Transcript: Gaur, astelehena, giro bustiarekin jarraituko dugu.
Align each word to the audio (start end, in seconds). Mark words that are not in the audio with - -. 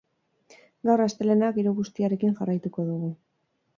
Gaur, 0.89 1.03
astelehena, 1.03 1.51
giro 1.57 1.73
bustiarekin 1.81 2.35
jarraituko 2.41 2.87
dugu. 2.89 3.13